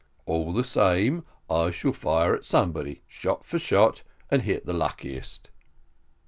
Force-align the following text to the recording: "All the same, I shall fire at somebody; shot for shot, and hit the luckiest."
"All 0.25 0.51
the 0.51 0.63
same, 0.63 1.25
I 1.47 1.69
shall 1.69 1.93
fire 1.93 2.33
at 2.33 2.43
somebody; 2.43 3.03
shot 3.07 3.45
for 3.45 3.59
shot, 3.59 4.01
and 4.31 4.41
hit 4.41 4.65
the 4.65 4.73
luckiest." 4.73 5.51